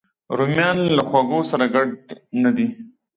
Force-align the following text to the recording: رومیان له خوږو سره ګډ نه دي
رومیان 0.37 0.77
له 0.95 1.01
خوږو 1.09 1.39
سره 1.51 1.65
ګډ 1.75 1.89
نه 2.43 2.51
دي 2.57 2.67